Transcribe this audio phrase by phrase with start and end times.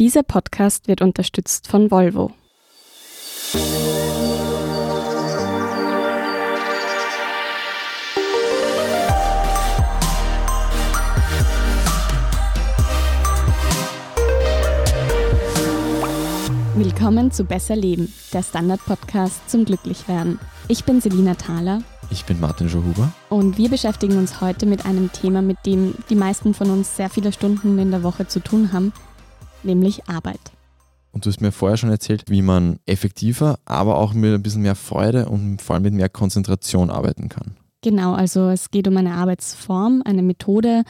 [0.00, 2.32] Dieser Podcast wird unterstützt von Volvo.
[16.74, 20.40] Willkommen zu Besser Leben, der Standard-Podcast zum Glücklichwerden.
[20.66, 21.84] Ich bin Selina Thaler.
[22.10, 23.12] Ich bin Martin Schohuber.
[23.28, 27.10] Und wir beschäftigen uns heute mit einem Thema, mit dem die meisten von uns sehr
[27.10, 28.92] viele Stunden in der Woche zu tun haben,
[29.64, 30.40] nämlich Arbeit.
[31.12, 34.62] Und du hast mir vorher schon erzählt, wie man effektiver, aber auch mit ein bisschen
[34.62, 37.56] mehr Freude und vor allem mit mehr Konzentration arbeiten kann.
[37.82, 40.82] Genau, also es geht um eine Arbeitsform, eine Methode,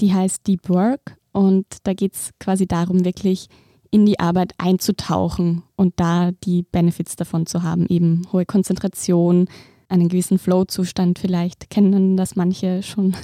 [0.00, 1.16] die heißt Deep Work.
[1.32, 3.48] Und da geht es quasi darum, wirklich
[3.90, 9.46] in die Arbeit einzutauchen und da die Benefits davon zu haben, eben hohe Konzentration,
[9.88, 11.70] einen gewissen Flow-Zustand vielleicht.
[11.70, 13.14] Kennen das manche schon.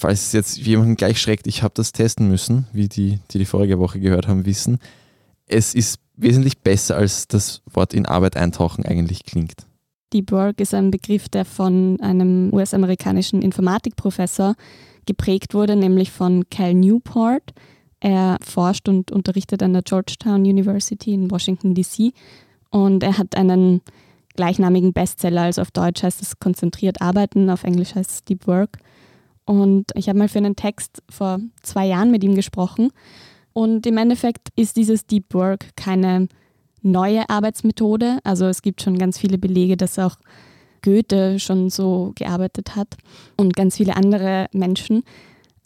[0.00, 3.44] Falls es jetzt jemanden gleich schreckt, ich habe das testen müssen, wie die, die die
[3.44, 4.78] vorige Woche gehört haben, wissen.
[5.44, 9.66] Es ist wesentlich besser, als das Wort in Arbeit eintauchen eigentlich klingt.
[10.14, 14.54] Deep Work ist ein Begriff, der von einem US-amerikanischen Informatikprofessor
[15.04, 17.52] geprägt wurde, nämlich von Cal Newport.
[18.00, 22.14] Er forscht und unterrichtet an der Georgetown University in Washington, DC.
[22.70, 23.82] Und er hat einen
[24.34, 28.78] gleichnamigen Bestseller, also auf Deutsch heißt es konzentriert arbeiten, auf Englisch heißt es Deep Work.
[29.50, 32.92] Und ich habe mal für einen Text vor zwei Jahren mit ihm gesprochen.
[33.52, 36.28] Und im Endeffekt ist dieses Deep Work keine
[36.82, 38.20] neue Arbeitsmethode.
[38.22, 40.18] Also es gibt schon ganz viele Belege, dass auch
[40.82, 42.96] Goethe schon so gearbeitet hat
[43.36, 45.02] und ganz viele andere Menschen.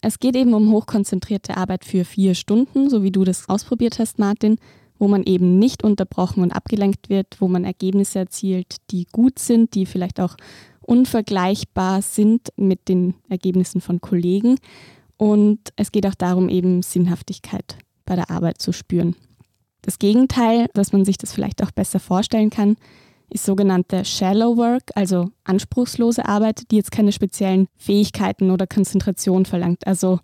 [0.01, 4.17] Es geht eben um hochkonzentrierte Arbeit für vier Stunden, so wie du das ausprobiert hast,
[4.17, 4.57] Martin,
[4.97, 9.75] wo man eben nicht unterbrochen und abgelenkt wird, wo man Ergebnisse erzielt, die gut sind,
[9.75, 10.37] die vielleicht auch
[10.85, 14.57] unvergleichbar sind mit den Ergebnissen von Kollegen.
[15.17, 19.15] Und es geht auch darum, eben Sinnhaftigkeit bei der Arbeit zu spüren.
[19.81, 22.75] Das Gegenteil, dass man sich das vielleicht auch besser vorstellen kann,
[23.29, 29.85] ist sogenannte Shallow Work, also anspruchslose Arbeit, die jetzt keine speziellen Fähigkeiten oder Konzentration verlangt,
[29.87, 30.19] also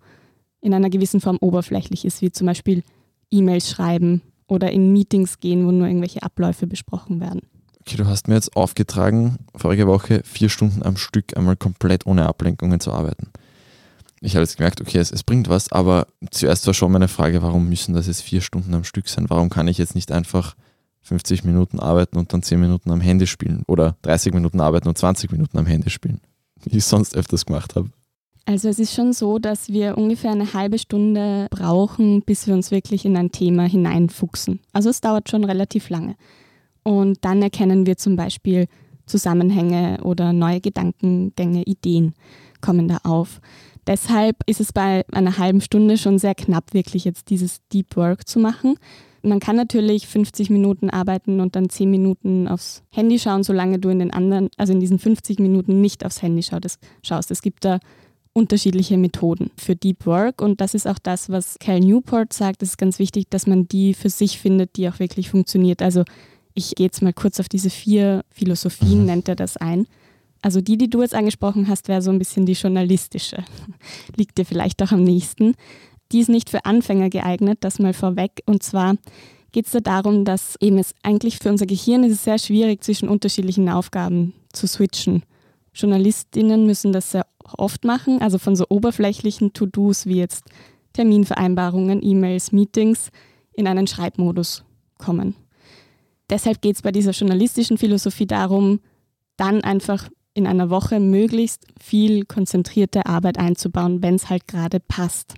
[0.60, 2.82] in einer gewissen Form oberflächlich ist, wie zum Beispiel
[3.30, 7.42] E-Mails schreiben oder in Meetings gehen, wo nur irgendwelche Abläufe besprochen werden.
[7.84, 12.26] Okay, du hast mir jetzt aufgetragen, vorige Woche vier Stunden am Stück einmal komplett ohne
[12.26, 13.32] Ablenkungen zu arbeiten.
[14.20, 17.42] Ich habe jetzt gemerkt, okay, es, es, bringt was, aber zuerst war schon meine Frage,
[17.42, 19.28] warum müssen das jetzt vier Stunden am Stück sein?
[19.30, 20.54] Warum kann ich jetzt nicht einfach
[21.00, 24.96] 50 Minuten arbeiten und dann 10 Minuten am Handy spielen oder 30 Minuten arbeiten und
[24.96, 26.20] 20 Minuten am Handy spielen,
[26.62, 27.90] wie ich sonst öfters gemacht habe?
[28.44, 32.70] Also es ist schon so, dass wir ungefähr eine halbe Stunde brauchen, bis wir uns
[32.70, 34.60] wirklich in ein Thema hineinfuchsen.
[34.72, 36.14] Also es dauert schon relativ lange.
[36.82, 38.66] Und dann erkennen wir zum Beispiel
[39.06, 42.14] Zusammenhänge oder neue Gedankengänge, Ideen
[42.60, 43.40] kommen da auf.
[43.86, 48.28] Deshalb ist es bei einer halben Stunde schon sehr knapp, wirklich jetzt dieses Deep Work
[48.28, 48.76] zu machen.
[49.22, 53.88] Man kann natürlich 50 Minuten arbeiten und dann 10 Minuten aufs Handy schauen, solange du
[53.88, 57.30] in den anderen, also in diesen 50 Minuten nicht aufs Handy schaust.
[57.30, 57.78] Es gibt da
[58.32, 62.62] unterschiedliche Methoden für Deep Work und das ist auch das, was Cal Newport sagt.
[62.62, 65.82] Es ist ganz wichtig, dass man die für sich findet, die auch wirklich funktioniert.
[65.82, 66.04] Also
[66.54, 69.06] ich gehe jetzt mal kurz auf diese vier Philosophien, mhm.
[69.06, 69.86] nennt er das ein.
[70.42, 73.44] Also die, die du jetzt angesprochen hast, wäre so ein bisschen die journalistische.
[74.16, 75.54] Liegt dir vielleicht auch am nächsten.
[76.10, 78.42] Die ist nicht für Anfänger geeignet, das mal vorweg.
[78.44, 78.96] Und zwar
[79.52, 82.82] geht es da darum, dass eben es eigentlich für unser Gehirn ist es sehr schwierig,
[82.82, 85.22] zwischen unterschiedlichen Aufgaben zu switchen.
[85.74, 87.26] Journalistinnen müssen das sehr
[87.56, 90.44] oft machen, also von so oberflächlichen To-Dos wie jetzt
[90.92, 93.10] Terminvereinbarungen, E-Mails, Meetings
[93.54, 94.64] in einen Schreibmodus
[94.98, 95.34] kommen.
[96.32, 98.80] Deshalb geht es bei dieser journalistischen Philosophie darum,
[99.36, 105.34] dann einfach in einer Woche möglichst viel konzentrierte Arbeit einzubauen, wenn es halt gerade passt.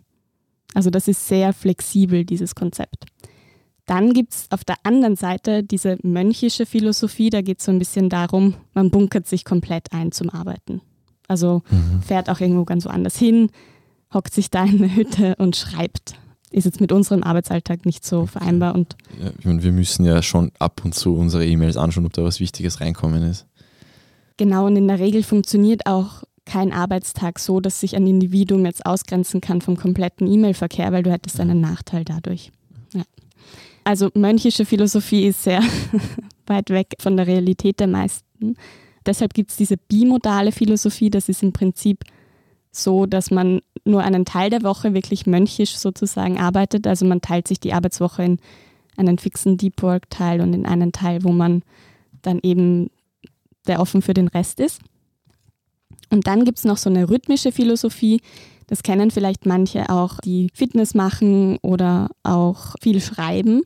[0.72, 3.06] Also das ist sehr flexibel, dieses Konzept.
[3.86, 7.80] Dann gibt es auf der anderen Seite diese mönchische Philosophie, da geht es so ein
[7.80, 10.80] bisschen darum, man bunkert sich komplett ein zum Arbeiten.
[11.26, 12.02] Also mhm.
[12.02, 13.50] fährt auch irgendwo ganz woanders hin,
[14.12, 16.14] hockt sich da in eine Hütte und schreibt
[16.54, 18.74] ist jetzt mit unserem Arbeitsalltag nicht so vereinbar.
[18.74, 22.12] Und ja, ich meine, wir müssen ja schon ab und zu unsere E-Mails anschauen, ob
[22.12, 23.46] da was Wichtiges reinkommen ist.
[24.36, 28.84] Genau, und in der Regel funktioniert auch kein Arbeitstag so, dass sich ein Individuum jetzt
[28.84, 32.52] ausgrenzen kann vom kompletten E-Mail-Verkehr, weil du hättest einen Nachteil dadurch.
[32.92, 33.02] Ja.
[33.84, 35.62] Also mönchische Philosophie ist sehr
[36.46, 38.56] weit weg von der Realität der meisten.
[39.06, 42.04] Deshalb gibt es diese bimodale Philosophie, das ist im Prinzip
[42.76, 46.86] so, dass man nur einen Teil der Woche wirklich mönchisch sozusagen arbeitet.
[46.86, 48.38] Also man teilt sich die Arbeitswoche in
[48.96, 51.62] einen fixen Deep Work Teil und in einen Teil, wo man
[52.22, 52.90] dann eben
[53.66, 54.80] der offen für den Rest ist.
[56.10, 58.20] Und dann gibt es noch so eine rhythmische Philosophie,
[58.66, 63.62] Das kennen vielleicht manche auch, die Fitness machen oder auch viel schreiben.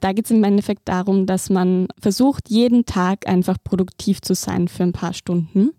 [0.00, 4.68] Da geht es im Endeffekt darum, dass man versucht, jeden Tag einfach produktiv zu sein
[4.68, 5.72] für ein paar Stunden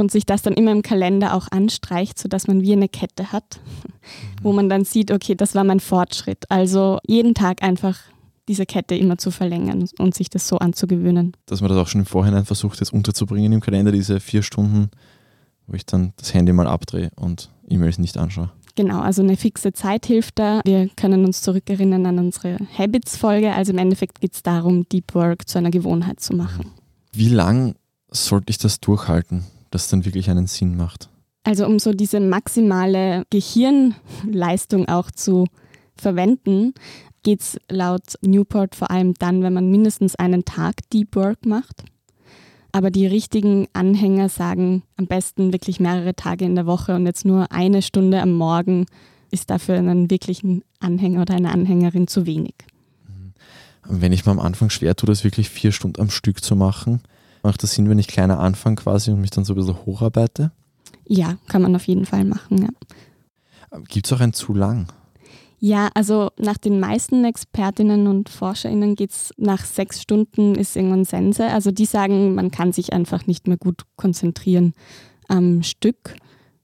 [0.00, 3.60] und sich das dann immer im Kalender auch anstreicht, sodass man wie eine Kette hat,
[4.42, 6.44] wo man dann sieht, okay, das war mein Fortschritt.
[6.50, 7.98] Also jeden Tag einfach
[8.48, 11.36] diese Kette immer zu verlängern und sich das so anzugewöhnen.
[11.46, 14.90] Dass man das auch schon im Vorhinein versucht, jetzt unterzubringen im Kalender, diese vier Stunden,
[15.68, 18.50] wo ich dann das Handy mal abdrehe und E-Mails nicht anschaue.
[18.74, 20.62] Genau, also eine fixe Zeit hilft da.
[20.64, 23.52] Wir können uns zurückerinnern an unsere Habits-Folge.
[23.52, 26.66] Also im Endeffekt geht es darum, Deep Work zu einer Gewohnheit zu machen.
[27.12, 27.74] Wie lang
[28.10, 31.08] sollte ich das durchhalten, dass es dann wirklich einen Sinn macht?
[31.44, 35.46] Also um so diese maximale Gehirnleistung auch zu
[35.96, 36.74] verwenden,
[37.22, 41.84] geht es laut Newport vor allem dann, wenn man mindestens einen Tag Deep Work macht.
[42.72, 47.24] Aber die richtigen Anhänger sagen am besten wirklich mehrere Tage in der Woche und jetzt
[47.24, 48.86] nur eine Stunde am Morgen
[49.30, 52.54] ist dafür einen wirklichen Anhänger oder eine Anhängerin zu wenig.
[53.84, 57.00] Wenn ich mir am Anfang schwer tue, das wirklich vier Stunden am Stück zu machen,
[57.42, 60.52] macht das Sinn, wenn ich kleiner anfange quasi und mich dann so ein bisschen hocharbeite?
[61.06, 62.62] Ja, kann man auf jeden Fall machen.
[62.62, 63.78] Ja.
[63.88, 64.86] Gibt es auch ein zu lang?
[65.62, 71.04] Ja, also nach den meisten Expertinnen und ForscherInnen geht es nach sechs Stunden ist irgendwann
[71.04, 71.44] Sense.
[71.44, 74.72] Also die sagen, man kann sich einfach nicht mehr gut konzentrieren
[75.28, 76.16] am Stück.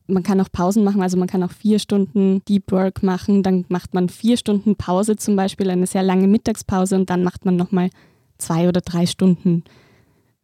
[0.06, 3.64] Man kann auch Pausen machen, also man kann auch vier Stunden Deep Work machen, dann
[3.68, 7.56] macht man vier Stunden Pause zum Beispiel, eine sehr lange Mittagspause und dann macht man
[7.56, 7.90] nochmal
[8.38, 9.64] zwei oder drei Stunden.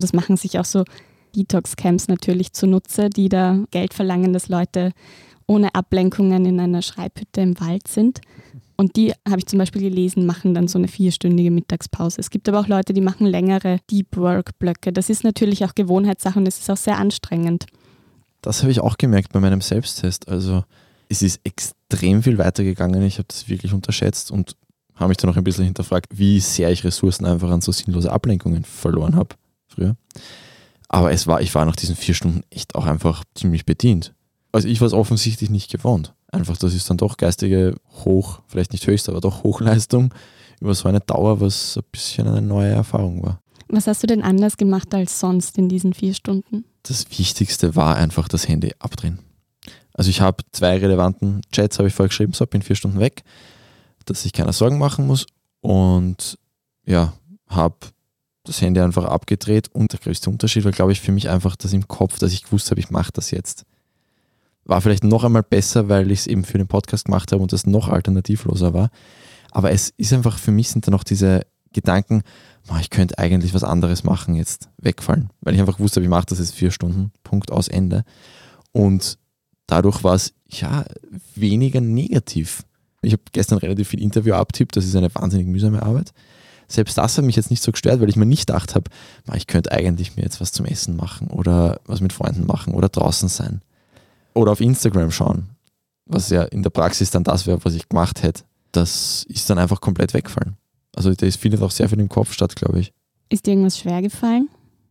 [0.03, 0.85] Das machen sich auch so
[1.35, 4.93] Detox-Camps natürlich zunutze, die da Geld verlangen, dass Leute
[5.47, 8.21] ohne Ablenkungen in einer Schreibhütte im Wald sind.
[8.77, 12.21] Und die, habe ich zum Beispiel gelesen, machen dann so eine vierstündige Mittagspause.
[12.21, 14.93] Es gibt aber auch Leute, die machen längere Deep Work-Blöcke.
[14.93, 17.67] Das ist natürlich auch Gewohnheitssache und es ist auch sehr anstrengend.
[18.41, 20.29] Das habe ich auch gemerkt bei meinem Selbsttest.
[20.29, 20.65] Also
[21.09, 23.03] es ist extrem viel weitergegangen.
[23.03, 24.57] Ich habe das wirklich unterschätzt und
[24.97, 28.11] habe mich dann noch ein bisschen hinterfragt, wie sehr ich Ressourcen einfach an so sinnlose
[28.11, 29.37] Ablenkungen verloren habe
[29.75, 29.97] früher.
[30.89, 34.15] Aber es war, ich war nach diesen vier Stunden echt auch einfach ziemlich bedient.
[34.53, 36.15] Also ich war es offensichtlich nicht gewohnt.
[36.31, 37.75] Einfach, das ist dann doch geistige
[38.05, 40.13] Hoch, vielleicht nicht höchste, aber doch Hochleistung
[40.61, 43.41] über so eine Dauer, was ein bisschen eine neue Erfahrung war.
[43.69, 46.65] Was hast du denn anders gemacht als sonst in diesen vier Stunden?
[46.83, 49.19] Das Wichtigste war einfach das Handy abdrehen.
[49.95, 53.23] Also ich habe zwei relevanten Chats, habe ich vorher geschrieben, so bin vier Stunden weg,
[54.05, 55.27] dass ich keine Sorgen machen muss
[55.61, 56.39] und
[56.85, 57.13] ja,
[57.49, 57.77] habe
[58.45, 61.73] das Handy einfach abgedreht und der größte Unterschied war, glaube ich, für mich einfach das
[61.73, 63.65] im Kopf, dass ich gewusst habe, ich mache das jetzt
[64.65, 67.53] war vielleicht noch einmal besser, weil ich es eben für den Podcast gemacht habe und
[67.53, 68.91] das noch alternativloser war.
[69.51, 71.43] Aber es ist einfach, für mich sind da noch diese
[71.73, 72.23] Gedanken,
[72.81, 75.31] ich könnte eigentlich was anderes machen, jetzt wegfallen.
[75.41, 78.05] Weil ich einfach wusste, ich mache das jetzt vier Stunden, Punkt aus Ende.
[78.71, 79.19] Und
[79.67, 80.85] dadurch war es ja
[81.35, 82.65] weniger negativ.
[83.03, 86.13] Ich habe gestern relativ viel Interview abtippt, das ist eine wahnsinnig mühsame Arbeit.
[86.69, 88.91] Selbst das hat mich jetzt nicht so gestört, weil ich mir nicht gedacht habe,
[89.35, 92.89] ich könnte eigentlich mir jetzt was zum Essen machen oder was mit Freunden machen oder
[92.89, 93.61] draußen sein
[94.35, 95.51] oder auf Instagram schauen,
[96.07, 99.59] was ja in der Praxis dann das wäre, was ich gemacht hätte, das ist dann
[99.59, 100.57] einfach komplett weggefallen.
[100.95, 102.93] Also da ist findet auch sehr viel im Kopf statt, glaube ich.
[103.29, 104.49] Ist dir irgendwas schwer gefallen?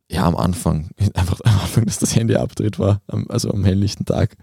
[0.10, 0.90] Ja, am Anfang.
[1.14, 4.36] Einfach am Anfang, dass das Handy abdreht war, also am helllichten Tag,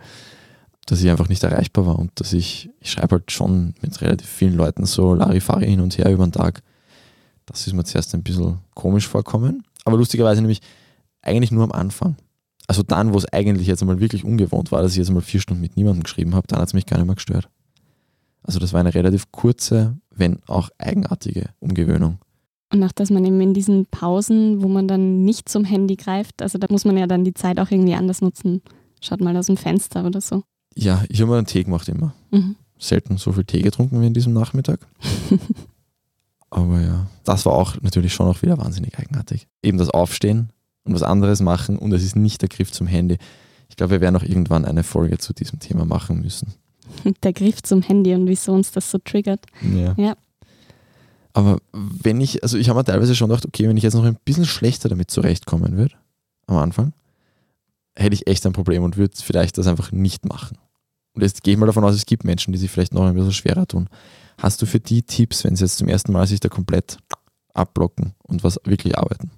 [0.87, 4.27] dass ich einfach nicht erreichbar war und dass ich, ich schreibe halt schon mit relativ
[4.27, 6.63] vielen Leuten so Larifari hin und her über den Tag.
[7.49, 9.63] Das ist mir zuerst ein bisschen komisch vorkommen.
[9.85, 10.61] Aber lustigerweise nämlich
[11.23, 12.17] eigentlich nur am Anfang
[12.69, 15.41] also dann, wo es eigentlich jetzt einmal wirklich ungewohnt war, dass ich jetzt einmal vier
[15.41, 17.49] Stunden mit niemandem geschrieben habe, dann hat es mich gar nicht mehr gestört.
[18.43, 22.19] Also das war eine relativ kurze, wenn auch eigenartige Umgewöhnung.
[22.71, 26.43] Und auch, dass man eben in diesen Pausen, wo man dann nicht zum Handy greift,
[26.43, 28.61] also da muss man ja dann die Zeit auch irgendwie anders nutzen.
[29.01, 30.43] Schaut mal aus dem Fenster oder so.
[30.75, 32.15] Ja, ich habe mir einen Tee gemacht immer.
[32.31, 32.57] Mhm.
[32.79, 34.87] Selten so viel Tee getrunken wie in diesem Nachmittag.
[36.51, 39.47] Aber ja, das war auch natürlich schon auch wieder wahnsinnig eigenartig.
[39.63, 40.51] Eben das Aufstehen,
[40.89, 43.19] und was anderes machen und es ist nicht der Griff zum Handy.
[43.69, 46.55] Ich glaube, wir werden auch irgendwann eine Folge zu diesem Thema machen müssen.
[47.23, 49.45] Der Griff zum Handy und wieso uns das so triggert.
[49.63, 49.95] Ja.
[49.99, 50.17] ja.
[51.35, 54.05] Aber wenn ich, also ich habe mir teilweise schon gedacht, okay, wenn ich jetzt noch
[54.05, 55.95] ein bisschen schlechter damit zurechtkommen würde,
[56.47, 56.95] am Anfang,
[57.95, 60.57] hätte ich echt ein Problem und würde vielleicht das einfach nicht machen.
[61.13, 63.15] Und jetzt gehe ich mal davon aus, es gibt Menschen, die sich vielleicht noch ein
[63.15, 63.89] bisschen schwerer tun.
[64.39, 66.99] Hast du für die Tipps, wenn sie jetzt zum ersten Mal sich da komplett
[67.55, 69.31] abblocken und was wirklich arbeiten?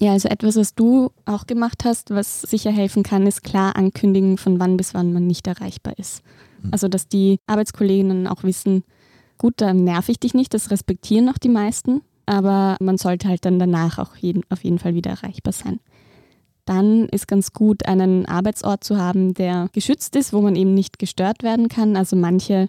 [0.00, 4.38] Ja, also etwas, was du auch gemacht hast, was sicher helfen kann, ist klar ankündigen,
[4.38, 6.22] von wann bis wann man nicht erreichbar ist.
[6.62, 6.70] Mhm.
[6.72, 8.82] Also, dass die Arbeitskolleginnen auch wissen,
[9.38, 13.44] gut, da nerv ich dich nicht, das respektieren auch die meisten, aber man sollte halt
[13.44, 15.78] dann danach auch jeden, auf jeden Fall wieder erreichbar sein.
[16.64, 20.98] dann ist ganz gut, einen Arbeitsort zu haben, der geschützt ist, wo man eben nicht
[20.98, 21.96] gestört werden kann.
[21.96, 22.68] Also manche,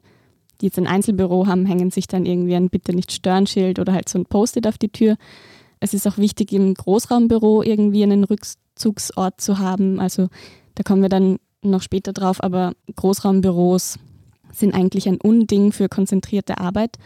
[0.62, 3.94] die jetzt ein Einzelbüro haben, hängen sich dann irgendwie ein Bitte nicht stören Schild oder
[3.94, 5.18] halt so ein Post-it auf die Tür.
[5.80, 10.00] Es ist auch wichtig, im Großraumbüro irgendwie einen Rückzugsort zu haben.
[10.00, 10.30] Also
[10.76, 14.00] da kommen wir dann noch später drauf, aber Großraumbüros
[14.52, 16.98] sind eigentlich ein Unding für konzentrierte Arbeit.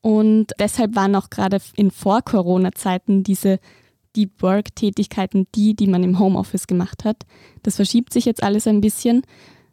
[0.00, 3.58] Und deshalb waren auch gerade in Vor-Corona-Zeiten diese
[4.14, 7.26] Deep Work-Tätigkeiten die, die man im Homeoffice gemacht hat.
[7.62, 9.22] Das verschiebt sich jetzt alles ein bisschen.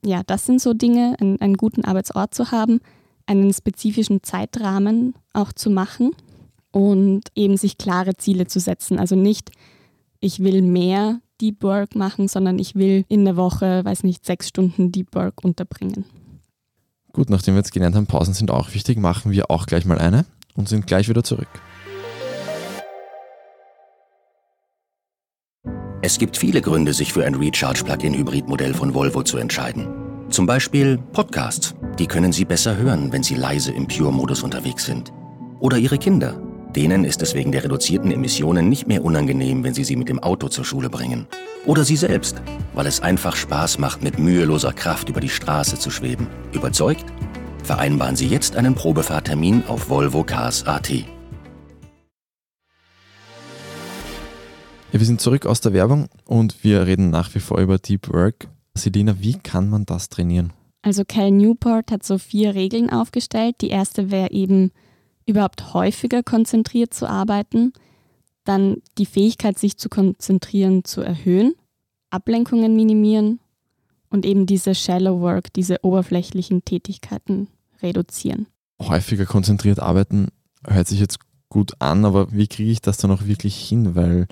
[0.06, 2.82] Ja, das sind so Dinge, einen, einen guten Arbeitsort zu haben,
[3.26, 6.12] einen spezifischen Zeitrahmen auch zu machen
[6.72, 9.00] und eben sich klare Ziele zu setzen.
[9.00, 9.52] Also nicht,
[10.20, 14.48] ich will mehr Deep Work machen, sondern ich will in der Woche, weiß nicht, sechs
[14.48, 16.06] Stunden Deep Work unterbringen.
[17.12, 20.00] Gut, nachdem wir jetzt gelernt haben, Pausen sind auch wichtig, machen wir auch gleich mal
[20.00, 20.26] eine
[20.56, 21.48] und sind gleich wieder zurück.
[26.02, 30.13] Es gibt viele Gründe, sich für ein Recharge-Plug-in-Hybrid-Modell von Volvo zu entscheiden.
[30.34, 31.76] Zum Beispiel Podcasts.
[32.00, 35.14] Die können Sie besser hören, wenn Sie leise im Pure-Modus unterwegs sind.
[35.60, 36.42] Oder Ihre Kinder.
[36.76, 40.18] Denen ist es wegen der reduzierten Emissionen nicht mehr unangenehm, wenn Sie sie mit dem
[40.18, 41.28] Auto zur Schule bringen.
[41.68, 42.42] Oder Sie selbst,
[42.74, 46.26] weil es einfach Spaß macht, mit müheloser Kraft über die Straße zu schweben.
[46.52, 47.06] Überzeugt?
[47.64, 50.90] Vereinbaren Sie jetzt einen Probefahrtermin auf Volvo Cars AT.
[50.90, 51.06] Ja,
[54.94, 58.48] wir sind zurück aus der Werbung und wir reden nach wie vor über Deep Work.
[58.78, 60.54] Selina, wie kann man das trainieren?
[60.82, 63.56] Also Cal Newport hat so vier Regeln aufgestellt.
[63.62, 64.72] Die erste wäre eben
[65.26, 67.72] überhaupt häufiger konzentriert zu arbeiten,
[68.44, 71.54] dann die Fähigkeit, sich zu konzentrieren, zu erhöhen,
[72.10, 73.40] Ablenkungen minimieren
[74.10, 77.48] und eben diese Shallow Work, diese oberflächlichen Tätigkeiten
[77.82, 78.48] reduzieren.
[78.82, 80.28] Häufiger konzentriert arbeiten
[80.68, 83.96] hört sich jetzt gut an, aber wie kriege ich das dann auch wirklich hin?
[83.96, 84.28] Weil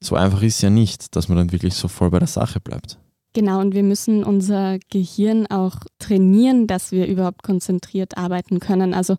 [0.00, 2.98] so einfach ist ja nicht, dass man dann wirklich so voll bei der Sache bleibt.
[3.36, 8.94] Genau, und wir müssen unser Gehirn auch trainieren, dass wir überhaupt konzentriert arbeiten können.
[8.94, 9.16] Also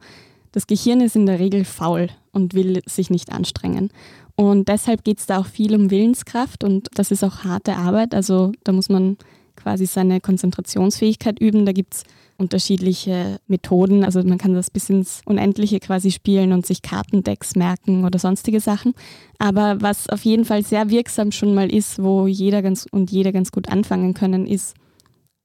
[0.51, 3.91] das Gehirn ist in der Regel faul und will sich nicht anstrengen.
[4.35, 8.15] Und deshalb geht es da auch viel um Willenskraft und das ist auch harte Arbeit.
[8.15, 9.17] Also da muss man
[9.55, 11.67] quasi seine Konzentrationsfähigkeit üben.
[11.67, 12.03] Da gibt es
[12.37, 14.03] unterschiedliche Methoden.
[14.03, 18.59] Also man kann das bis ins Unendliche quasi spielen und sich Kartendecks merken oder sonstige
[18.59, 18.93] Sachen.
[19.39, 23.31] Aber was auf jeden Fall sehr wirksam schon mal ist, wo jeder ganz und jeder
[23.31, 24.75] ganz gut anfangen können, ist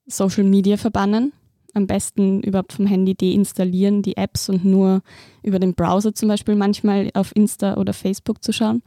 [0.06, 1.32] Social Media verbannen.
[1.74, 5.00] Am besten überhaupt vom Handy deinstallieren, die Apps und nur
[5.42, 8.82] über den Browser zum Beispiel manchmal auf Insta oder Facebook zu schauen.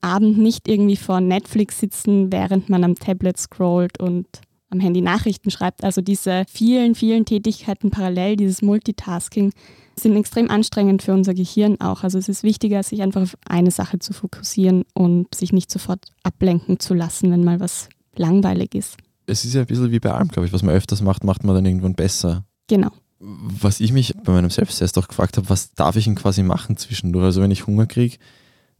[0.00, 4.26] Abend nicht irgendwie vor Netflix sitzen, während man am Tablet scrollt und
[4.74, 5.82] am Handy Nachrichten schreibt.
[5.84, 9.52] Also diese vielen, vielen Tätigkeiten parallel, dieses Multitasking,
[9.98, 12.02] sind extrem anstrengend für unser Gehirn auch.
[12.02, 16.06] Also es ist wichtiger, sich einfach auf eine Sache zu fokussieren und sich nicht sofort
[16.22, 18.96] ablenken zu lassen, wenn mal was langweilig ist.
[19.26, 20.52] Es ist ja ein bisschen wie bei allem, glaube ich.
[20.52, 22.44] Was man öfters macht, macht man dann irgendwann besser.
[22.68, 22.90] Genau.
[23.20, 26.76] Was ich mich bei meinem Selbsttest auch gefragt habe, was darf ich denn quasi machen
[26.76, 27.24] zwischendurch?
[27.24, 28.16] Also wenn ich Hunger kriege,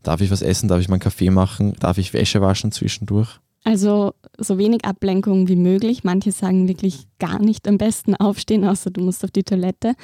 [0.03, 3.41] darf ich was essen, darf ich meinen Kaffee machen, darf ich Wäsche waschen zwischendurch?
[3.65, 6.05] Also so wenig Ablenkung wie möglich.
[6.05, 9.95] Manche sagen wirklich gar nicht am besten aufstehen, außer du musst auf die Toilette.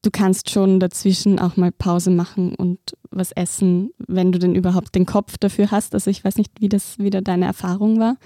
[0.00, 2.78] Du kannst schon dazwischen auch mal Pause machen und
[3.10, 5.94] was essen, wenn du denn überhaupt den Kopf dafür hast.
[5.94, 8.16] Also ich weiß nicht, wie das wieder deine Erfahrung war.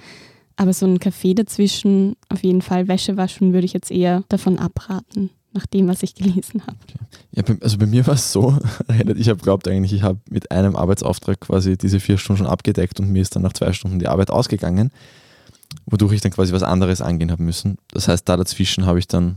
[0.54, 4.58] Aber so ein Kaffee dazwischen, auf jeden Fall Wäsche waschen, würde ich jetzt eher davon
[4.58, 6.76] abraten nach dem, was ich gelesen habe.
[6.82, 6.98] Okay.
[7.32, 8.58] Ja, also bei mir war es so,
[9.16, 13.00] ich habe glaubt eigentlich, ich habe mit einem Arbeitsauftrag quasi diese vier Stunden schon abgedeckt
[13.00, 14.90] und mir ist dann nach zwei Stunden die Arbeit ausgegangen,
[15.86, 17.78] wodurch ich dann quasi was anderes angehen habe müssen.
[17.88, 19.36] Das heißt, da dazwischen habe ich dann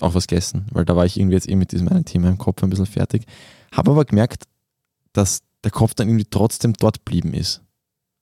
[0.00, 2.38] auch was gegessen, weil da war ich irgendwie jetzt eh mit diesem einen Thema im
[2.38, 3.24] Kopf ein bisschen fertig.
[3.72, 4.44] Habe aber gemerkt,
[5.12, 7.62] dass der Kopf dann irgendwie trotzdem dort blieben ist.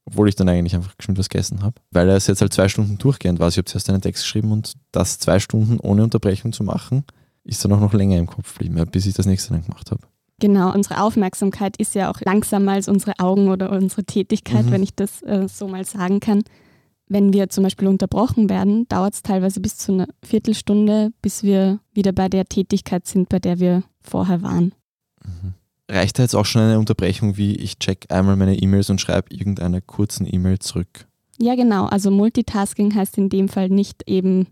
[0.05, 1.81] Obwohl ich dann eigentlich einfach geschwind was gegessen habe.
[1.91, 3.49] Weil er es jetzt halt zwei Stunden durchgehend war.
[3.49, 7.05] Ich habe zuerst einen Text geschrieben und das zwei Stunden ohne Unterbrechung zu machen,
[7.49, 10.03] ist dann auch noch länger im Kopf geblieben, bis ich das nächste dann gemacht habe.
[10.41, 14.71] Genau, unsere Aufmerksamkeit ist ja auch langsamer als unsere Augen oder unsere Tätigkeit, mhm.
[14.71, 16.43] wenn ich das äh, so mal sagen kann.
[17.09, 21.81] Wenn wir zum Beispiel unterbrochen werden, dauert es teilweise bis zu einer Viertelstunde, bis wir
[21.93, 24.75] wieder bei der Tätigkeit sind, bei der wir vorher waren.
[25.25, 25.55] Mhm.
[25.91, 29.35] Reicht da jetzt auch schon eine Unterbrechung, wie ich check einmal meine E-Mails und schreibe
[29.35, 31.07] irgendeine kurzen E-Mail zurück?
[31.41, 31.87] Ja, genau.
[31.87, 34.49] Also Multitasking heißt in dem Fall nicht eben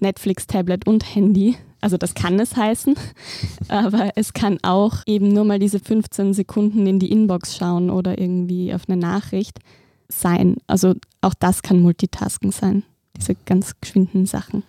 [0.00, 2.94] Netflix, Tablet und Handy, also das kann es heißen,
[3.68, 8.18] aber es kann auch eben nur mal diese 15 Sekunden in die Inbox schauen oder
[8.18, 9.60] irgendwie auf eine Nachricht
[10.08, 10.56] sein.
[10.66, 12.82] Also auch das kann Multitasking sein,
[13.16, 14.62] diese ganz geschwinden Sachen.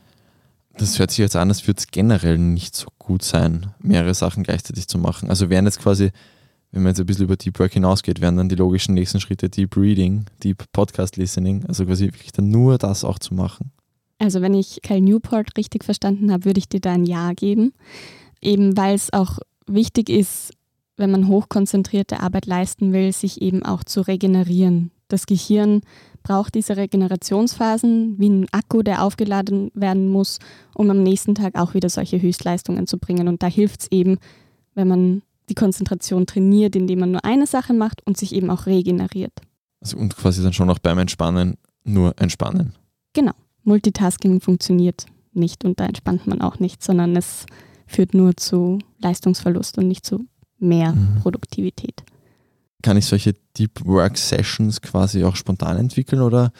[0.78, 4.44] Das hört sich jetzt an, als würde es generell nicht so gut sein, mehrere Sachen
[4.44, 5.30] gleichzeitig zu machen.
[5.30, 6.12] Also wären jetzt quasi
[6.72, 9.50] wenn man jetzt ein bisschen über Deep Work hinausgeht, wären dann die logischen nächsten Schritte
[9.50, 13.72] Deep Reading, Deep Podcast Listening, also quasi wirklich dann nur das auch zu machen.
[14.20, 17.74] Also wenn ich Cal Newport richtig verstanden habe, würde ich dir da ein Ja geben.
[18.42, 20.52] Eben weil es auch wichtig ist,
[20.98, 24.92] wenn man hochkonzentrierte Arbeit leisten will, sich eben auch zu regenerieren.
[25.08, 25.82] Das Gehirn
[26.22, 30.40] braucht diese Regenerationsphasen wie ein Akku, der aufgeladen werden muss,
[30.76, 33.28] um am nächsten Tag auch wieder solche Höchstleistungen zu bringen.
[33.28, 34.18] Und da hilft es eben,
[34.76, 38.66] wenn man die Konzentration trainiert, indem man nur eine Sache macht und sich eben auch
[38.66, 39.34] regeneriert.
[39.82, 42.76] Also und quasi dann schon auch beim Entspannen nur entspannen.
[43.14, 43.34] Genau.
[43.70, 47.46] Multitasking funktioniert nicht und da entspannt man auch nicht, sondern es
[47.86, 50.26] führt nur zu Leistungsverlust und nicht zu
[50.58, 51.22] mehr mhm.
[51.22, 52.04] Produktivität.
[52.82, 56.52] Kann ich solche Deep Work Sessions quasi auch spontan entwickeln oder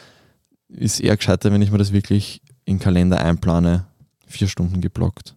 [0.68, 3.86] ist eher gescheiter, wenn ich mir das wirklich in Kalender einplane,
[4.26, 5.34] vier Stunden geblockt?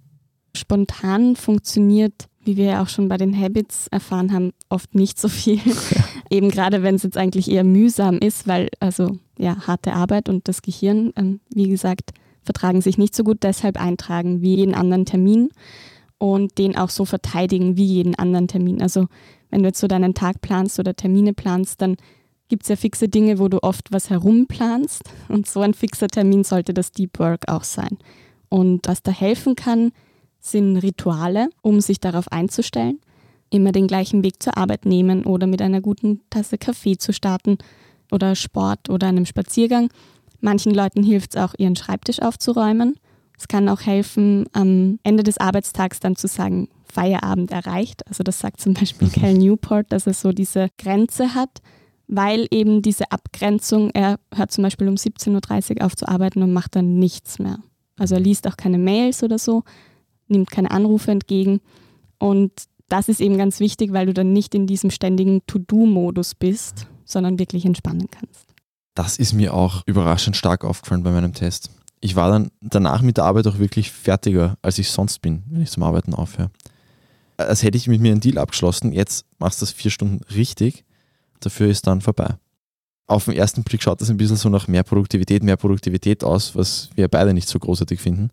[0.56, 5.28] Spontan funktioniert, wie wir ja auch schon bei den Habits erfahren haben, oft nicht so
[5.28, 5.60] viel.
[5.66, 6.04] Ja.
[6.30, 10.48] Eben gerade wenn es jetzt eigentlich eher mühsam ist, weil also ja harte Arbeit und
[10.48, 12.12] das Gehirn, ähm, wie gesagt,
[12.44, 15.50] vertragen sich nicht so gut, deshalb eintragen wie jeden anderen Termin
[16.18, 18.82] und den auch so verteidigen wie jeden anderen Termin.
[18.82, 19.08] Also
[19.50, 21.96] wenn du jetzt so deinen Tag planst oder Termine planst, dann
[22.50, 26.44] gibt es ja fixe Dinge, wo du oft was herumplanst und so ein fixer Termin
[26.44, 27.98] sollte das Deep Work auch sein.
[28.50, 29.92] Und was da helfen kann,
[30.40, 33.00] sind Rituale, um sich darauf einzustellen.
[33.50, 37.58] Immer den gleichen Weg zur Arbeit nehmen oder mit einer guten Tasse Kaffee zu starten
[38.14, 39.90] oder Sport oder einem Spaziergang.
[40.40, 42.96] Manchen Leuten hilft es auch, ihren Schreibtisch aufzuräumen
[43.38, 48.08] es kann auch helfen, am Ende des Arbeitstags dann zu sagen, Feierabend erreicht.
[48.08, 51.62] Also das sagt zum Beispiel Cal Newport, dass er so diese Grenze hat,
[52.08, 56.54] weil eben diese Abgrenzung, er hört zum Beispiel um 17.30 Uhr auf zu arbeiten und
[56.54, 57.60] macht dann nichts mehr.
[57.98, 59.64] Also er liest auch keine Mails oder so,
[60.28, 61.60] nimmt keine Anrufe entgegen.
[62.20, 62.52] Und
[62.90, 67.40] das ist eben ganz wichtig, weil du dann nicht in diesem ständigen To-Do-Modus bist, sondern
[67.40, 68.46] wirklich entspannen kannst.
[68.96, 71.72] Das ist mir auch überraschend stark aufgefallen bei meinem Test
[72.04, 75.62] ich war dann danach mit der Arbeit auch wirklich fertiger, als ich sonst bin, wenn
[75.62, 76.52] ich zum Arbeiten aufhöre.
[77.38, 80.84] Als hätte ich mit mir einen Deal abgeschlossen, jetzt machst du das vier Stunden richtig,
[81.40, 82.36] dafür ist dann vorbei.
[83.08, 86.58] Auf den ersten Blick schaut das ein bisschen so nach mehr Produktivität, mehr Produktivität aus,
[86.58, 88.32] was wir beide nicht so großartig finden.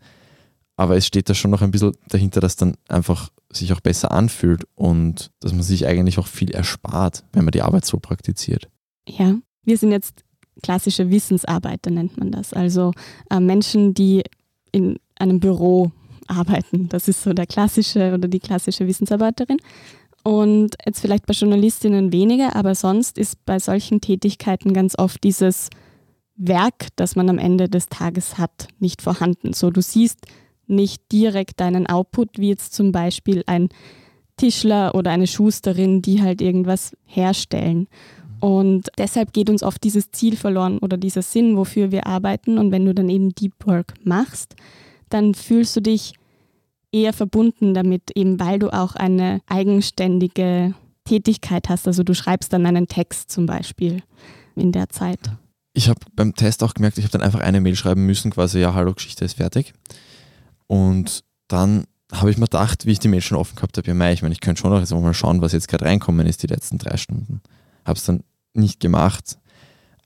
[0.80, 4.12] Aber es steht da schon noch ein bisschen dahinter, dass dann einfach sich auch besser
[4.12, 8.66] anfühlt und dass man sich eigentlich auch viel erspart, wenn man die Arbeit so praktiziert.
[9.06, 10.24] Ja, wir sind jetzt
[10.62, 12.54] klassische Wissensarbeiter nennt man das.
[12.54, 12.92] Also
[13.28, 14.22] äh, Menschen, die
[14.72, 15.92] in einem Büro
[16.28, 16.88] arbeiten.
[16.88, 19.58] Das ist so der klassische oder die klassische Wissensarbeiterin.
[20.24, 25.68] Und jetzt vielleicht bei Journalistinnen weniger, aber sonst ist bei solchen Tätigkeiten ganz oft dieses
[26.36, 29.52] Werk, das man am Ende des Tages hat, nicht vorhanden.
[29.52, 30.20] So, du siehst
[30.70, 33.68] nicht direkt deinen Output, wie jetzt zum Beispiel ein
[34.36, 37.88] Tischler oder eine Schusterin, die halt irgendwas herstellen.
[38.40, 42.56] Und deshalb geht uns oft dieses Ziel verloren oder dieser Sinn, wofür wir arbeiten.
[42.56, 44.56] Und wenn du dann eben Deep Work machst,
[45.10, 46.14] dann fühlst du dich
[46.90, 51.86] eher verbunden damit, eben weil du auch eine eigenständige Tätigkeit hast.
[51.86, 54.02] Also du schreibst dann einen Text zum Beispiel
[54.56, 55.20] in der Zeit.
[55.72, 58.60] Ich habe beim Test auch gemerkt, ich habe dann einfach eine Mail schreiben müssen, quasi,
[58.60, 59.72] ja, hallo, Geschichte ist fertig.
[60.70, 63.92] Und dann habe ich mir gedacht, wie ich die Mail schon offen gehabt habe, ja,
[63.92, 66.44] mei, ich meine, ich könnte schon noch jetzt mal schauen, was jetzt gerade reinkommen ist,
[66.44, 67.40] die letzten drei Stunden.
[67.84, 68.22] Habe es dann
[68.54, 69.36] nicht gemacht.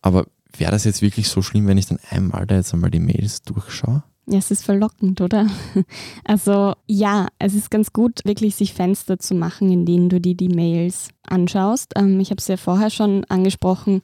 [0.01, 0.25] Aber
[0.57, 3.43] wäre das jetzt wirklich so schlimm, wenn ich dann einmal da jetzt einmal die Mails
[3.43, 4.05] durchschaue?
[4.27, 5.49] Ja, es ist verlockend, oder?
[6.25, 10.35] Also ja, es ist ganz gut, wirklich sich Fenster zu machen, in denen du dir
[10.35, 11.93] die Mails anschaust.
[11.97, 14.01] Ähm, ich habe es ja vorher schon angesprochen,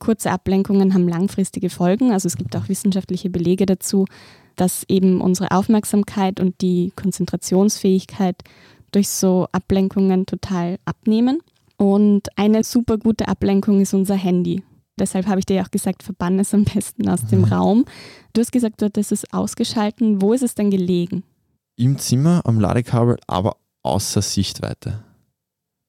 [0.00, 2.10] kurze Ablenkungen haben langfristige Folgen.
[2.10, 4.06] Also es gibt auch wissenschaftliche Belege dazu,
[4.56, 8.36] dass eben unsere Aufmerksamkeit und die Konzentrationsfähigkeit
[8.90, 11.38] durch so Ablenkungen total abnehmen.
[11.76, 14.62] Und eine super gute Ablenkung ist unser Handy.
[14.98, 17.44] Deshalb habe ich dir auch gesagt, verbann es am besten aus dem mhm.
[17.46, 17.84] Raum.
[18.32, 20.20] Du hast gesagt, du hattest es ausgeschalten.
[20.20, 21.22] Wo ist es denn gelegen?
[21.76, 25.02] Im Zimmer, am Ladekabel, aber außer Sichtweite.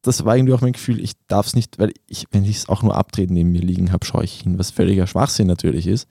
[0.01, 2.69] Das war irgendwie auch mein Gefühl, ich darf es nicht, weil ich, wenn ich es
[2.69, 6.07] auch nur abtreten neben mir liegen habe, schaue ich hin, was völliger Schwachsinn natürlich ist.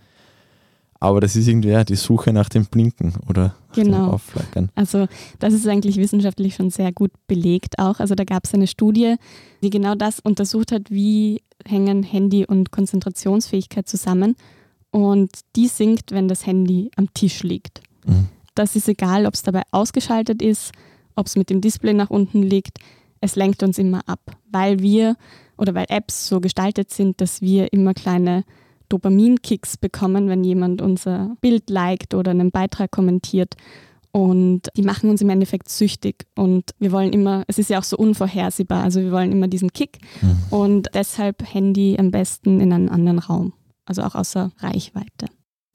[1.03, 4.05] Aber das ist irgendwie ja, die Suche nach dem Blinken oder genau.
[4.05, 4.71] dem Aufflackern.
[4.75, 8.01] Also das ist eigentlich wissenschaftlich schon sehr gut belegt auch.
[8.01, 9.17] Also da gab es eine Studie,
[9.63, 14.37] die genau das untersucht hat, wie hängen Handy und Konzentrationsfähigkeit zusammen.
[14.91, 17.81] Und die sinkt, wenn das Handy am Tisch liegt.
[18.07, 18.29] Mhm.
[18.55, 20.73] Das ist egal, ob es dabei ausgeschaltet ist,
[21.15, 22.79] ob es mit dem Display nach unten liegt.
[23.21, 25.17] Es lenkt uns immer ab, weil wir
[25.59, 28.45] oder weil Apps so gestaltet sind, dass wir immer kleine
[28.89, 33.55] Dopaminkicks bekommen, wenn jemand unser Bild liked oder einen Beitrag kommentiert.
[34.13, 36.27] Und die machen uns im Endeffekt süchtig.
[36.35, 39.73] Und wir wollen immer, es ist ja auch so unvorhersehbar, also wir wollen immer diesen
[39.73, 39.99] Kick.
[40.21, 40.39] Mhm.
[40.51, 43.53] Und deshalb Handy am besten in einen anderen Raum,
[43.85, 45.27] also auch außer Reichweite.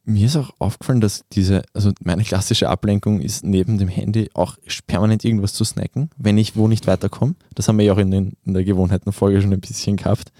[0.05, 4.55] Mir ist auch aufgefallen, dass diese, also meine klassische Ablenkung ist neben dem Handy auch
[4.85, 7.35] permanent irgendwas zu snacken, wenn ich wo nicht weiterkomme.
[7.55, 10.31] Das haben wir ja auch in, den, in der Gewohnheitenfolge schon ein bisschen gehabt.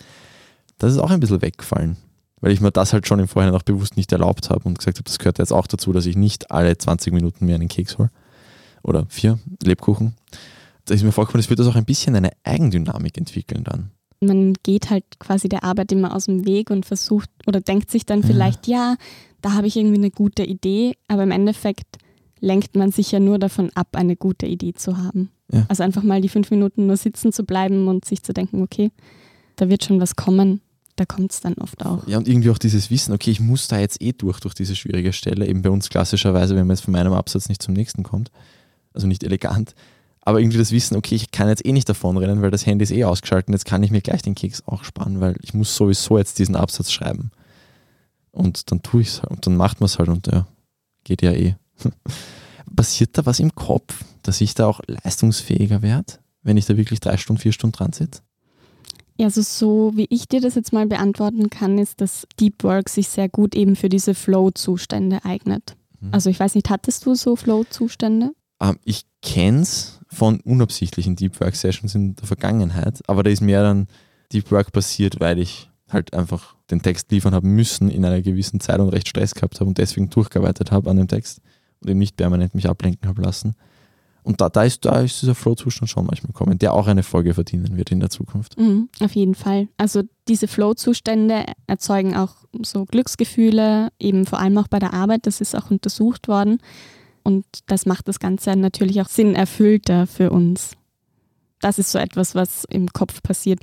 [0.77, 1.97] Das ist auch ein bisschen weggefallen
[2.45, 4.99] weil ich mir das halt schon im Vorhinein auch bewusst nicht erlaubt habe und gesagt
[4.99, 7.97] habe, das gehört jetzt auch dazu, dass ich nicht alle 20 Minuten mir einen Keks
[7.97, 8.11] hole.
[8.83, 10.13] Oder vier Lebkuchen.
[10.85, 13.89] Da ist mir vorgekommen, es wird das auch ein bisschen eine Eigendynamik entwickeln dann.
[14.25, 18.05] Man geht halt quasi der Arbeit immer aus dem Weg und versucht oder denkt sich
[18.05, 18.95] dann vielleicht, ja, ja
[19.41, 21.97] da habe ich irgendwie eine gute Idee, aber im Endeffekt
[22.39, 25.31] lenkt man sich ja nur davon ab, eine gute Idee zu haben.
[25.51, 25.65] Ja.
[25.69, 28.91] Also einfach mal die fünf Minuten nur sitzen zu bleiben und sich zu denken, okay,
[29.55, 30.61] da wird schon was kommen
[30.95, 32.07] da kommt es dann oft auch.
[32.07, 34.75] Ja, und irgendwie auch dieses Wissen, okay, ich muss da jetzt eh durch, durch diese
[34.75, 35.45] schwierige Stelle.
[35.47, 38.31] Eben bei uns klassischerweise, wenn man jetzt von meinem Absatz nicht zum nächsten kommt,
[38.93, 39.75] also nicht elegant,
[40.25, 42.91] aber irgendwie das Wissen, okay, ich kann jetzt eh nicht davonrennen, weil das Handy ist
[42.91, 46.17] eh ausgeschaltet, jetzt kann ich mir gleich den Keks auch sparen, weil ich muss sowieso
[46.17, 47.31] jetzt diesen Absatz schreiben.
[48.31, 50.47] Und dann tue ich es halt und dann macht man es halt und ja,
[51.03, 51.55] geht ja eh.
[52.75, 56.99] Passiert da was im Kopf, dass ich da auch leistungsfähiger werde, wenn ich da wirklich
[56.99, 58.21] drei Stunden, vier Stunden dran sitze?
[59.17, 62.89] Ja, also so wie ich dir das jetzt mal beantworten kann, ist, dass Deep Work
[62.89, 65.77] sich sehr gut eben für diese Flow-Zustände eignet.
[66.01, 66.09] Mhm.
[66.11, 68.31] Also ich weiß nicht, hattest du so Flow-Zustände?
[68.59, 73.41] Ähm, ich kenne es von unabsichtlichen Deep Work Sessions in der Vergangenheit, aber da ist
[73.41, 73.87] mehr dann
[74.31, 78.59] Deep Work passiert, weil ich halt einfach den Text liefern habe müssen in einer gewissen
[78.59, 81.41] Zeit und recht Stress gehabt habe und deswegen durchgearbeitet habe an dem Text
[81.81, 83.55] und eben nicht permanent mich ablenken habe lassen.
[84.23, 87.35] Und da, da, ist, da ist dieser Flow-Zustand schon manchmal kommen, der auch eine Folge
[87.35, 88.57] verdienen wird in der Zukunft.
[88.57, 89.67] Mhm, auf jeden Fall.
[89.77, 95.27] Also diese Flow-Zustände erzeugen auch so Glücksgefühle, eben vor allem auch bei der Arbeit.
[95.27, 96.57] Das ist auch untersucht worden.
[97.25, 100.77] Und das macht das Ganze natürlich auch sinnerfüllter für uns.
[101.59, 103.59] Das ist so etwas, was im Kopf passiert.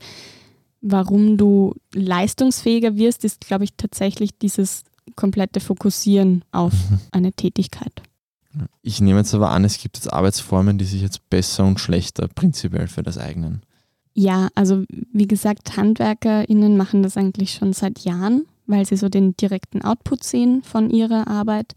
[0.81, 4.83] Warum du leistungsfähiger wirst, ist, glaube ich, tatsächlich dieses
[5.15, 6.99] komplette Fokussieren auf mhm.
[7.13, 8.03] eine Tätigkeit.
[8.83, 12.27] Ich nehme jetzt aber an, es gibt jetzt Arbeitsformen, die sich jetzt besser und schlechter
[12.27, 13.63] prinzipiell für das eignen.
[14.13, 19.37] Ja, also wie gesagt, HandwerkerInnen machen das eigentlich schon seit Jahren, weil sie so den
[19.37, 21.75] direkten Output sehen von ihrer Arbeit.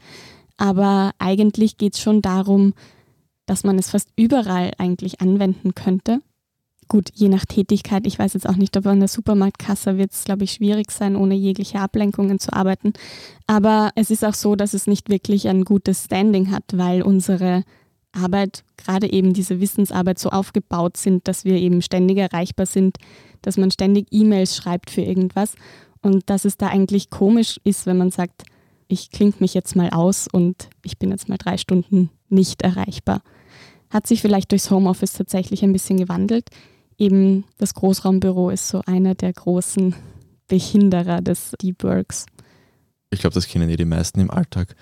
[0.57, 2.73] Aber eigentlich geht es schon darum,
[3.45, 6.21] dass man es fast überall eigentlich anwenden könnte
[6.87, 10.23] gut, je nach Tätigkeit, ich weiß jetzt auch nicht, ob an der Supermarktkasse wird es,
[10.23, 12.93] glaube ich, schwierig sein, ohne jegliche Ablenkungen zu arbeiten.
[13.47, 17.63] Aber es ist auch so, dass es nicht wirklich ein gutes Standing hat, weil unsere
[18.11, 22.97] Arbeit, gerade eben diese Wissensarbeit so aufgebaut sind, dass wir eben ständig erreichbar sind,
[23.41, 25.55] dass man ständig E-Mails schreibt für irgendwas
[26.01, 28.43] und dass es da eigentlich komisch ist, wenn man sagt,
[28.87, 33.21] ich klinge mich jetzt mal aus und ich bin jetzt mal drei Stunden nicht erreichbar.
[33.89, 36.49] Hat sich vielleicht durchs Homeoffice tatsächlich ein bisschen gewandelt
[36.97, 39.95] eben das Großraumbüro ist so einer der großen
[40.47, 42.25] Behinderer des Deep Works.
[43.09, 44.75] Ich glaube, das kennen eh die meisten im Alltag.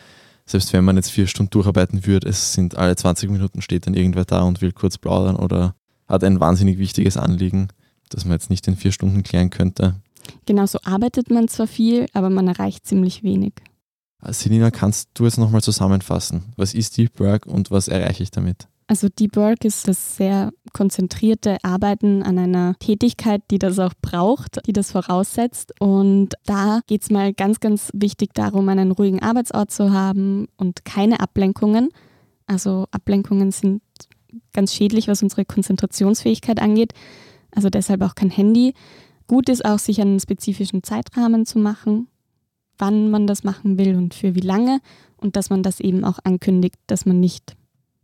[0.46, 3.94] Selbst wenn man jetzt vier Stunden durcharbeiten würde, es sind alle 20 Minuten steht dann
[3.94, 5.76] irgendwer da und will kurz plaudern oder
[6.08, 7.70] hat ein wahnsinnig wichtiges Anliegen,
[8.10, 9.96] das man jetzt nicht in vier Stunden klären könnte.
[10.46, 13.54] Genau so arbeitet man zwar viel, aber man erreicht ziemlich wenig.
[14.32, 16.54] Selina, kannst du jetzt nochmal zusammenfassen?
[16.56, 18.68] Was ist Deep Work und was erreiche ich damit?
[18.88, 24.66] Also Deep Work ist das sehr konzentrierte Arbeiten an einer Tätigkeit, die das auch braucht,
[24.68, 25.74] die das voraussetzt.
[25.80, 30.86] Und da geht es mal ganz, ganz wichtig darum, einen ruhigen Arbeitsort zu haben und
[30.86, 31.90] keine Ablenkungen.
[32.46, 33.82] Also Ablenkungen sind
[34.52, 36.94] ganz schädlich, was unsere Konzentrationsfähigkeit angeht.
[37.52, 38.74] Also deshalb auch kein Handy.
[39.28, 42.08] Gut ist auch, sich einen spezifischen Zeitrahmen zu machen,
[42.78, 44.80] wann man das machen will und für wie lange.
[45.18, 47.56] Und dass man das eben auch ankündigt, dass man nicht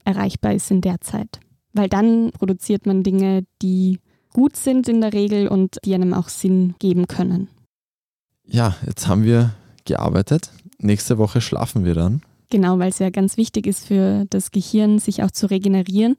[0.06, 1.40] erreichbar ist in der Zeit.
[1.74, 4.00] Weil dann produziert man Dinge, die
[4.34, 7.50] gut sind in der Regel und die einem auch Sinn geben können.
[8.46, 9.54] Ja, jetzt haben wir
[9.86, 10.52] gearbeitet.
[10.80, 12.22] Nächste Woche schlafen wir dann.
[12.50, 16.16] Genau, weil es ja ganz wichtig ist für das Gehirn, sich auch zu regenerieren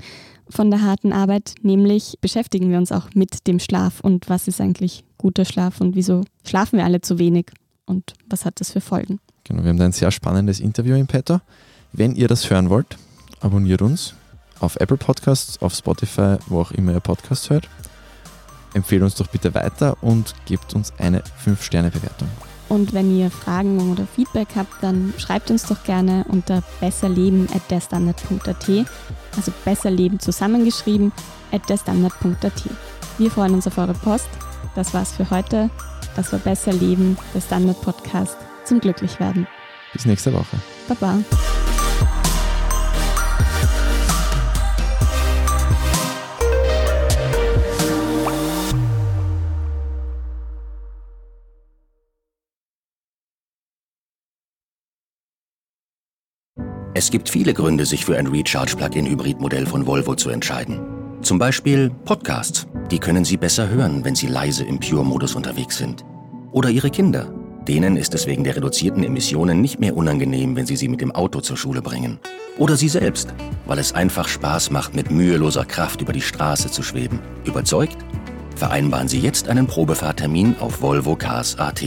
[0.49, 1.55] von der harten Arbeit.
[1.63, 5.97] Nämlich beschäftigen wir uns auch mit dem Schlaf und was ist eigentlich guter Schlaf und
[5.97, 7.47] wieso schlafen wir alle zu wenig
[7.90, 9.20] und was hat das für Folgen.
[9.44, 11.40] Genau, wir haben da ein sehr spannendes Interview im Petto.
[11.92, 12.96] Wenn ihr das hören wollt,
[13.40, 14.14] abonniert uns
[14.61, 17.68] auf Apple Podcasts, auf Spotify, wo auch immer ihr Podcast hört.
[18.74, 22.29] Empfehlt uns doch bitte weiter und gebt uns eine 5-Sterne-Bewertung.
[22.68, 28.68] Und wenn ihr Fragen oder Feedback habt, dann schreibt uns doch gerne unter besserleben.derstandard.at,
[29.37, 31.11] also besserleben zusammengeschrieben
[31.50, 32.62] at derstandard.at.
[33.18, 34.29] Wir freuen uns auf eure Post.
[34.76, 35.68] Das war's für heute
[36.16, 39.46] dass wir besser leben, der Standard-Podcast zum Glücklichwerden.
[39.92, 40.57] Bis nächste Woche.
[40.88, 41.18] Baba.
[57.01, 61.00] Es gibt viele Gründe, sich für ein Recharge-Plug-in-Hybrid-Modell von Volvo zu entscheiden.
[61.23, 62.67] Zum Beispiel Podcasts.
[62.91, 66.05] Die können Sie besser hören, wenn Sie leise im Pure-Modus unterwegs sind.
[66.51, 67.33] Oder Ihre Kinder.
[67.69, 71.13] Denen ist es wegen der reduzierten Emissionen nicht mehr unangenehm, wenn Sie sie mit dem
[71.13, 72.19] Auto zur Schule bringen.
[72.59, 73.35] Oder Sie selbst,
[73.67, 77.21] weil es einfach Spaß macht, mit müheloser Kraft über die Straße zu schweben.
[77.45, 77.99] Überzeugt?
[78.57, 81.85] Vereinbaren Sie jetzt einen Probefahrtermin auf Volvo Cars AT.